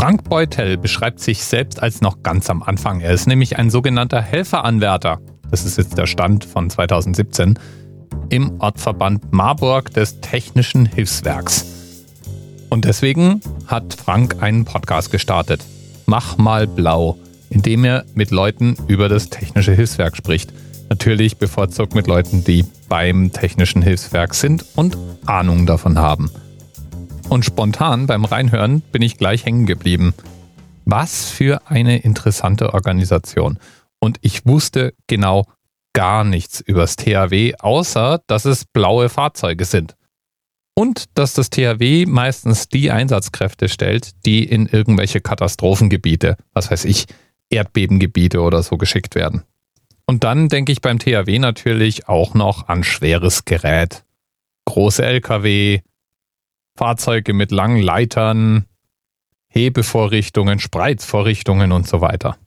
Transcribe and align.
Frank 0.00 0.30
Beutel 0.30 0.78
beschreibt 0.78 1.20
sich 1.20 1.44
selbst 1.44 1.82
als 1.82 2.00
noch 2.00 2.22
ganz 2.22 2.48
am 2.48 2.62
Anfang. 2.62 3.02
Er 3.02 3.12
ist 3.12 3.26
nämlich 3.26 3.58
ein 3.58 3.68
sogenannter 3.68 4.22
Helferanwärter. 4.22 5.20
Das 5.50 5.66
ist 5.66 5.76
jetzt 5.76 5.98
der 5.98 6.06
Stand 6.06 6.46
von 6.46 6.70
2017 6.70 7.58
im 8.30 8.62
Ortverband 8.62 9.30
Marburg 9.34 9.92
des 9.92 10.22
Technischen 10.22 10.86
Hilfswerks. 10.86 11.66
Und 12.70 12.86
deswegen 12.86 13.42
hat 13.66 13.92
Frank 13.92 14.42
einen 14.42 14.64
Podcast 14.64 15.10
gestartet. 15.10 15.62
Mach 16.06 16.38
mal 16.38 16.66
blau, 16.66 17.18
in 17.50 17.60
dem 17.60 17.84
er 17.84 18.06
mit 18.14 18.30
Leuten 18.30 18.78
über 18.86 19.10
das 19.10 19.28
Technische 19.28 19.74
Hilfswerk 19.74 20.16
spricht. 20.16 20.50
Natürlich 20.88 21.36
bevorzugt 21.36 21.94
mit 21.94 22.06
Leuten, 22.06 22.42
die 22.42 22.64
beim 22.88 23.34
Technischen 23.34 23.82
Hilfswerk 23.82 24.34
sind 24.34 24.64
und 24.76 24.96
Ahnung 25.26 25.66
davon 25.66 25.98
haben. 25.98 26.30
Und 27.30 27.44
spontan 27.44 28.08
beim 28.08 28.24
Reinhören 28.24 28.80
bin 28.80 29.02
ich 29.02 29.16
gleich 29.16 29.46
hängen 29.46 29.64
geblieben. 29.64 30.14
Was 30.84 31.30
für 31.30 31.62
eine 31.70 31.98
interessante 31.98 32.74
Organisation. 32.74 33.60
Und 34.00 34.18
ich 34.20 34.46
wusste 34.46 34.94
genau 35.06 35.46
gar 35.92 36.24
nichts 36.24 36.60
übers 36.60 36.96
THW, 36.96 37.54
außer 37.60 38.20
dass 38.26 38.46
es 38.46 38.64
blaue 38.64 39.08
Fahrzeuge 39.08 39.64
sind. 39.64 39.94
Und 40.74 41.04
dass 41.16 41.34
das 41.34 41.50
THW 41.50 42.04
meistens 42.06 42.68
die 42.68 42.90
Einsatzkräfte 42.90 43.68
stellt, 43.68 44.26
die 44.26 44.42
in 44.42 44.66
irgendwelche 44.66 45.20
Katastrophengebiete, 45.20 46.36
was 46.52 46.68
weiß 46.72 46.84
ich, 46.84 47.06
Erdbebengebiete 47.48 48.40
oder 48.40 48.64
so 48.64 48.76
geschickt 48.76 49.14
werden. 49.14 49.44
Und 50.04 50.24
dann 50.24 50.48
denke 50.48 50.72
ich 50.72 50.80
beim 50.80 50.98
THW 50.98 51.38
natürlich 51.38 52.08
auch 52.08 52.34
noch 52.34 52.66
an 52.66 52.82
schweres 52.82 53.44
Gerät. 53.44 54.02
Große 54.64 55.04
Lkw, 55.04 55.82
Fahrzeuge 56.80 57.34
mit 57.34 57.50
langen 57.50 57.82
Leitern, 57.82 58.64
Hebevorrichtungen, 59.48 60.58
Spreizvorrichtungen 60.58 61.72
und 61.72 61.86
so 61.86 62.00
weiter. 62.00 62.38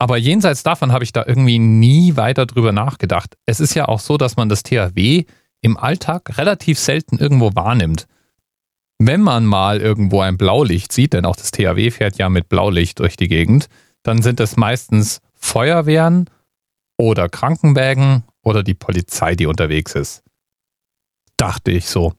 Aber 0.00 0.16
jenseits 0.16 0.64
davon 0.64 0.90
habe 0.90 1.04
ich 1.04 1.12
da 1.12 1.24
irgendwie 1.24 1.60
nie 1.60 2.16
weiter 2.16 2.46
drüber 2.46 2.72
nachgedacht. 2.72 3.36
Es 3.46 3.60
ist 3.60 3.74
ja 3.74 3.86
auch 3.86 4.00
so, 4.00 4.16
dass 4.16 4.34
man 4.34 4.48
das 4.48 4.64
THW 4.64 5.24
im 5.60 5.76
Alltag 5.76 6.36
relativ 6.36 6.80
selten 6.80 7.16
irgendwo 7.18 7.54
wahrnimmt. 7.54 8.08
Wenn 8.98 9.20
man 9.20 9.46
mal 9.46 9.80
irgendwo 9.80 10.20
ein 10.20 10.36
Blaulicht 10.36 10.90
sieht, 10.90 11.12
denn 11.12 11.24
auch 11.24 11.36
das 11.36 11.52
THW 11.52 11.92
fährt 11.92 12.18
ja 12.18 12.28
mit 12.28 12.48
Blaulicht 12.48 12.98
durch 12.98 13.16
die 13.16 13.28
Gegend, 13.28 13.68
dann 14.02 14.20
sind 14.20 14.40
es 14.40 14.56
meistens 14.56 15.20
Feuerwehren 15.34 16.28
oder 16.96 17.28
Krankenwägen 17.28 18.24
oder 18.42 18.64
die 18.64 18.74
Polizei, 18.74 19.36
die 19.36 19.46
unterwegs 19.46 19.94
ist. 19.94 20.24
Dachte 21.36 21.70
ich 21.70 21.86
so. 21.86 22.14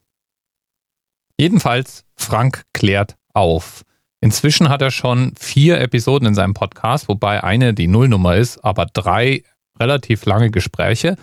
Jedenfalls, 1.40 2.04
Frank 2.18 2.64
klärt 2.74 3.16
auf. 3.34 3.86
Inzwischen 4.20 4.68
hat 4.68 4.82
er 4.82 4.92
schon 4.92 5.34
vier 5.40 5.80
Episoden 5.80 6.28
in 6.28 6.36
seinem 6.36 6.54
Podcast, 6.54 7.08
wobei 7.08 7.42
eine 7.46 7.74
die 7.74 7.88
Nullnummer 7.88 8.36
ist, 8.36 8.58
aber 8.58 8.86
drei 8.88 9.44
relativ 9.80 10.26
lange 10.26 10.52
Gespräche. 10.52 11.16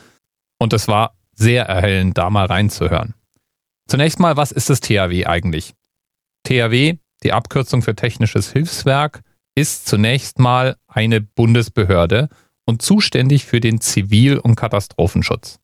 Und 0.59 0.73
es 0.73 0.89
war 0.89 1.19
sehr 1.35 1.67
erhellend, 1.67 2.17
da 2.17 2.31
mal 2.31 2.47
reinzuhören. 2.47 3.13
Zunächst 3.89 4.19
mal, 4.19 4.39
was 4.39 4.53
ist 4.53 4.71
das 4.71 4.81
THW 4.81 5.27
eigentlich? 5.27 5.75
THW, 6.45 6.95
die 7.23 7.33
Abkürzung 7.35 7.83
für 7.83 7.95
Technisches 7.95 8.51
Hilfswerk, 8.51 9.21
ist 9.55 9.87
zunächst 9.87 10.39
mal 10.39 10.77
eine 10.87 11.21
Bundesbehörde 11.21 12.31
und 12.65 12.81
zuständig 12.81 13.45
für 13.45 13.61
den 13.61 13.83
Zivil- 13.83 14.39
und 14.39 14.55
Katastrophenschutz. 14.55 15.61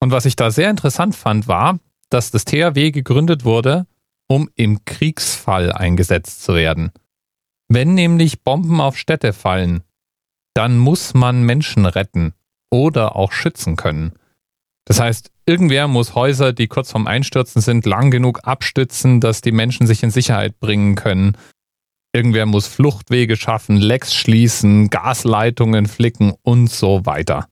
Und 0.00 0.12
was 0.12 0.24
ich 0.24 0.34
da 0.34 0.50
sehr 0.50 0.70
interessant 0.70 1.14
fand, 1.14 1.46
war, 1.46 1.78
dass 2.10 2.30
das 2.30 2.44
THW 2.44 2.90
gegründet 2.90 3.44
wurde, 3.44 3.86
um 4.28 4.48
im 4.54 4.84
Kriegsfall 4.84 5.72
eingesetzt 5.72 6.42
zu 6.42 6.54
werden. 6.54 6.92
Wenn 7.68 7.94
nämlich 7.94 8.42
Bomben 8.42 8.80
auf 8.80 8.96
Städte 8.96 9.32
fallen, 9.32 9.82
dann 10.54 10.78
muss 10.78 11.14
man 11.14 11.42
Menschen 11.44 11.86
retten 11.86 12.34
oder 12.70 13.16
auch 13.16 13.32
schützen 13.32 13.76
können. 13.76 14.12
Das 14.84 15.00
heißt, 15.00 15.30
irgendwer 15.46 15.86
muss 15.88 16.14
Häuser, 16.14 16.52
die 16.52 16.66
kurz 16.66 16.90
vorm 16.90 17.06
Einstürzen 17.06 17.62
sind, 17.62 17.86
lang 17.86 18.10
genug 18.10 18.40
abstützen, 18.42 19.20
dass 19.20 19.40
die 19.40 19.52
Menschen 19.52 19.86
sich 19.86 20.02
in 20.02 20.10
Sicherheit 20.10 20.58
bringen 20.58 20.96
können. 20.96 21.36
Irgendwer 22.12 22.46
muss 22.46 22.66
Fluchtwege 22.66 23.36
schaffen, 23.36 23.76
Lecks 23.76 24.14
schließen, 24.14 24.90
Gasleitungen 24.90 25.86
flicken 25.86 26.34
und 26.42 26.68
so 26.68 27.06
weiter. 27.06 27.46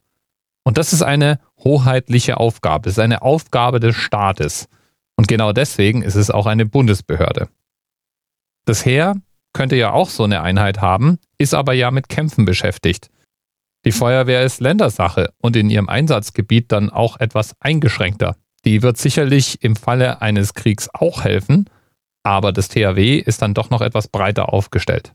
Und 0.65 0.79
das 0.79 0.93
ist 0.93 1.03
eine 1.03 1.39
hoheitliche 1.65 2.39
Aufgabe, 2.39 2.89
es 2.89 2.97
ist 2.97 3.03
eine 3.03 3.23
Aufgabe 3.23 3.81
des 3.81 3.97
Staates. 3.97 4.69
Und 5.17 5.29
genau 5.29 5.53
deswegen 5.53 6.03
ist 6.03 6.15
es 6.15 6.31
auch 6.31 6.47
eine 6.47 6.67
Bundesbehörde. 6.67 7.49
Das 8.65 8.85
Heer 8.85 9.17
könnte 9.53 9.77
ja 9.77 9.93
auch 9.93 10.11
so 10.11 10.25
eine 10.25 10.43
Einheit 10.43 10.81
haben, 10.81 11.19
ist 11.39 11.55
aber 11.55 11.73
ja 11.73 11.91
mit 11.91 12.09
Kämpfen 12.09 12.45
beschäftigt. 12.45 13.11
Die 13.85 13.93
Feuerwehr 13.93 14.43
ist 14.43 14.61
Ländersache 14.61 15.33
und 15.39 15.57
in 15.57 15.71
ihrem 15.71 15.89
Einsatzgebiet 15.89 16.71
dann 16.71 16.91
auch 16.91 17.19
etwas 17.19 17.55
eingeschränkter. 17.61 18.37
Die 18.65 18.83
wird 18.83 18.99
sicherlich 18.99 19.63
im 19.63 19.77
Falle 19.77 20.21
eines 20.21 20.55
Kriegs 20.55 20.89
auch 20.93 21.25
helfen, 21.25 21.71
aber 22.23 22.53
das 22.53 22.69
THW 22.69 23.17
ist 23.17 23.41
dann 23.41 23.55
doch 23.55 23.71
noch 23.71 23.81
etwas 23.81 24.09
breiter 24.09 24.53
aufgestellt. 24.53 25.15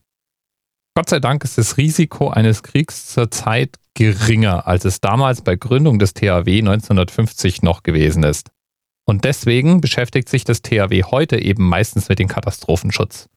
Gott 0.95 1.09
sei 1.09 1.19
Dank 1.19 1.43
ist 1.43 1.57
das 1.57 1.77
Risiko 1.77 2.29
eines 2.29 2.61
Kriegs 2.61 3.07
zurzeit 3.07 3.77
geringer, 3.95 4.67
als 4.67 4.85
es 4.85 5.01
damals 5.01 5.41
bei 5.41 5.55
Gründung 5.55 5.97
des 5.97 6.13
THW 6.13 6.59
1950 6.59 7.63
noch 7.63 7.81
gewesen 7.81 8.23
ist. 8.23 8.51
Und 9.05 9.25
deswegen 9.25 9.81
beschäftigt 9.81 10.29
sich 10.29 10.43
das 10.43 10.61
THW 10.61 11.03
heute 11.05 11.41
eben 11.41 11.67
meistens 11.67 12.09
mit 12.09 12.19
dem 12.19 12.27
Katastrophenschutz. 12.27 13.27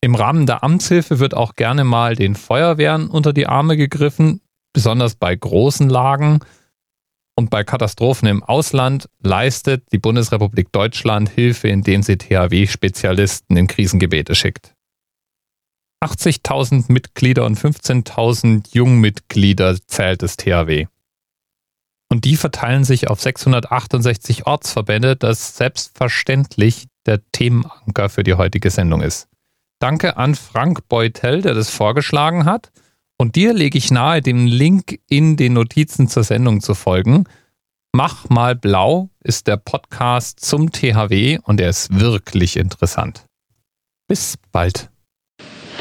Im 0.00 0.14
Rahmen 0.14 0.46
der 0.46 0.64
Amtshilfe 0.64 1.18
wird 1.18 1.34
auch 1.34 1.56
gerne 1.56 1.84
mal 1.84 2.16
den 2.16 2.34
Feuerwehren 2.34 3.08
unter 3.08 3.32
die 3.32 3.46
Arme 3.46 3.76
gegriffen, 3.76 4.40
besonders 4.72 5.14
bei 5.14 5.36
großen 5.36 5.88
Lagen. 5.88 6.40
Und 7.36 7.50
bei 7.50 7.64
Katastrophen 7.64 8.28
im 8.28 8.42
Ausland 8.42 9.08
leistet 9.22 9.84
die 9.92 9.98
Bundesrepublik 9.98 10.72
Deutschland 10.72 11.28
Hilfe, 11.28 11.68
indem 11.68 12.02
sie 12.02 12.16
THW-Spezialisten 12.16 13.56
in 13.56 13.68
Krisengebete 13.68 14.34
schickt. 14.34 14.74
80.000 16.02 16.90
Mitglieder 16.92 17.46
und 17.46 17.58
15.000 17.58 18.74
Jungmitglieder 18.74 19.76
zählt 19.86 20.22
das 20.22 20.36
THW. 20.36 20.86
Und 22.08 22.26
die 22.26 22.36
verteilen 22.36 22.84
sich 22.84 23.08
auf 23.08 23.22
668 23.22 24.46
Ortsverbände, 24.46 25.16
das 25.16 25.56
selbstverständlich 25.56 26.88
der 27.06 27.20
Themenanker 27.32 28.10
für 28.10 28.22
die 28.22 28.34
heutige 28.34 28.70
Sendung 28.70 29.00
ist. 29.00 29.28
Danke 29.78 30.16
an 30.16 30.34
Frank 30.34 30.88
Beutel, 30.88 31.40
der 31.40 31.54
das 31.54 31.70
vorgeschlagen 31.70 32.44
hat. 32.44 32.70
Und 33.16 33.36
dir 33.36 33.54
lege 33.54 33.78
ich 33.78 33.90
nahe, 33.90 34.20
dem 34.20 34.46
Link 34.46 35.00
in 35.08 35.36
den 35.36 35.54
Notizen 35.54 36.08
zur 36.08 36.24
Sendung 36.24 36.60
zu 36.60 36.74
folgen. 36.74 37.24
Mach 37.92 38.28
mal 38.28 38.56
blau 38.56 39.08
ist 39.20 39.46
der 39.46 39.56
Podcast 39.56 40.40
zum 40.40 40.72
THW 40.72 41.38
und 41.44 41.60
er 41.60 41.70
ist 41.70 41.98
wirklich 41.98 42.56
interessant. 42.56 43.26
Bis 44.06 44.36
bald. 44.50 44.91